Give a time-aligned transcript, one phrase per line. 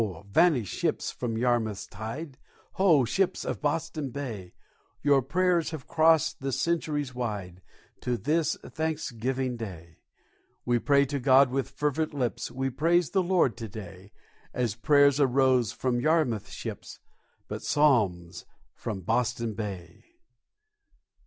[0.31, 2.39] vanished ships from Yarmouth's tide,
[2.71, 3.05] Ho!
[3.05, 4.55] ships of Boston Bay,
[5.03, 7.61] Your prayers have crossed the centuries wide
[7.99, 9.97] To this Thanksgiving Day!
[10.65, 14.11] We pray to God with fervent lips, We praise the Lord to day,
[14.55, 16.99] As prayers arose from Yarmouth ships,
[17.47, 20.03] But psalms from Boston Bay.